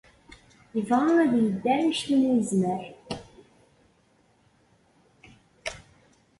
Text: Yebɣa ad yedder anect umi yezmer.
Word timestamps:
Yebɣa 0.75 1.11
ad 1.23 1.31
yedder 1.41 1.75
anect 1.79 2.07
umi 2.13 2.29
yezmer. 2.35 2.83